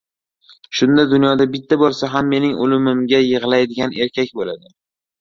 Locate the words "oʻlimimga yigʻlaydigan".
2.65-3.99